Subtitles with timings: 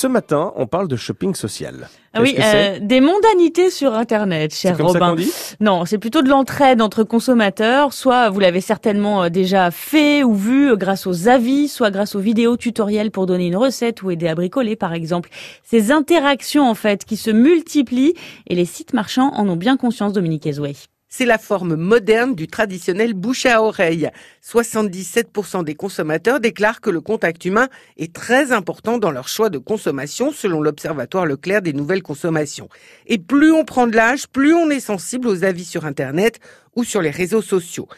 [0.00, 1.90] Ce matin, on parle de shopping social.
[2.14, 5.10] Ah oui, euh, des mondanités sur Internet, cher comme Robin.
[5.10, 5.30] Ça dit?
[5.60, 7.92] Non, c'est plutôt de l'entraide entre consommateurs.
[7.92, 12.14] Soit vous l'avez certainement euh, déjà fait ou vu euh, grâce aux avis, soit grâce
[12.14, 15.28] aux vidéos tutoriels pour donner une recette ou aider à bricoler, par exemple.
[15.64, 18.14] Ces interactions, en fait, qui se multiplient
[18.46, 20.76] et les sites marchands en ont bien conscience, Dominique Ezoué.
[21.12, 24.08] C'est la forme moderne du traditionnel bouche à oreille.
[24.46, 29.58] 77% des consommateurs déclarent que le contact humain est très important dans leur choix de
[29.58, 32.68] consommation selon l'Observatoire Leclerc des nouvelles consommations.
[33.08, 36.38] Et plus on prend de l'âge, plus on est sensible aux avis sur Internet
[36.76, 37.88] ou sur les réseaux sociaux.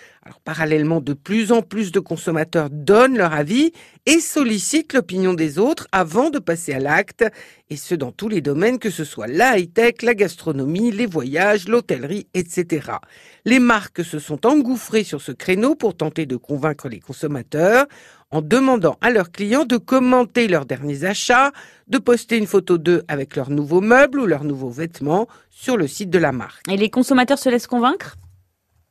[0.45, 3.73] Parallèlement, de plus en plus de consommateurs donnent leur avis
[4.07, 7.25] et sollicitent l'opinion des autres avant de passer à l'acte,
[7.73, 11.69] et ce dans tous les domaines, que ce soit la high-tech, la gastronomie, les voyages,
[11.69, 12.93] l'hôtellerie, etc.
[13.47, 17.87] Les marques se sont engouffrées sur ce créneau pour tenter de convaincre les consommateurs
[18.31, 21.51] en demandant à leurs clients de commenter leurs derniers achats,
[21.89, 25.87] de poster une photo d'eux avec leurs nouveaux meubles ou leurs nouveaux vêtements sur le
[25.87, 26.69] site de la marque.
[26.71, 28.17] Et les consommateurs se laissent convaincre?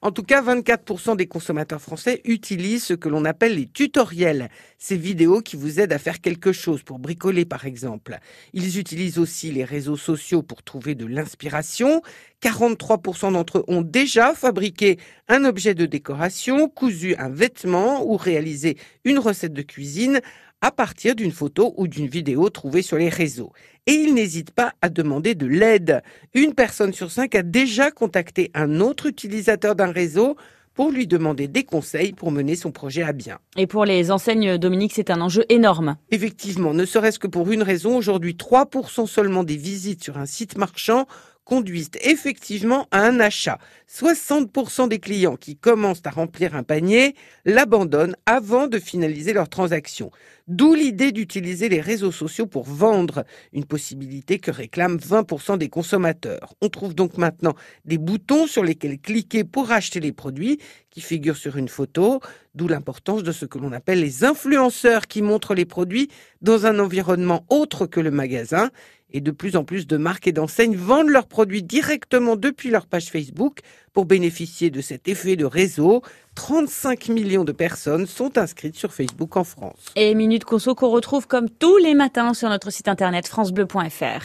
[0.03, 4.49] En tout cas, 24% des consommateurs français utilisent ce que l'on appelle les tutoriels,
[4.80, 8.17] ces vidéos qui vous aident à faire quelque chose, pour bricoler par exemple.
[8.53, 12.02] Ils utilisent aussi les réseaux sociaux pour trouver de l'inspiration.
[12.41, 18.77] 43% d'entre eux ont déjà fabriqué un objet de décoration, cousu un vêtement ou réalisé
[19.05, 20.19] une recette de cuisine
[20.62, 23.52] à partir d'une photo ou d'une vidéo trouvée sur les réseaux.
[23.88, 26.04] Et il n'hésite pas à demander de l'aide.
[26.36, 30.38] Une personne sur cinq a déjà contacté un autre utilisateur d'un réseau
[30.73, 33.39] pour lui demander des conseils pour mener son projet à bien.
[33.58, 35.98] Et pour les enseignes, Dominique, c'est un enjeu énorme.
[36.12, 40.58] Effectivement, ne serait-ce que pour une raison, aujourd'hui 3% seulement des visites sur un site
[40.58, 41.08] marchand
[41.52, 43.59] conduisent effectivement à un achat.
[43.94, 50.11] 60% des clients qui commencent à remplir un panier l'abandonnent avant de finaliser leur transaction.
[50.47, 56.53] D'où l'idée d'utiliser les réseaux sociaux pour vendre, une possibilité que réclament 20% des consommateurs.
[56.61, 60.58] On trouve donc maintenant des boutons sur lesquels cliquer pour acheter les produits
[60.89, 62.21] qui figurent sur une photo,
[62.55, 66.09] d'où l'importance de ce que l'on appelle les influenceurs qui montrent les produits
[66.42, 68.71] dans un environnement autre que le magasin
[69.14, 72.86] et de plus en plus de marques et d'enseignes vendent leurs produits directement depuis leur
[72.86, 73.60] page Facebook
[73.94, 76.02] pour bénéficier de cet effet de réseau.
[76.36, 79.92] 35 millions de personnes sont inscrites sur Facebook en France.
[79.95, 84.20] Et Minute Conso qu'on retrouve comme tous les matins sur notre site internet francebleu.fr.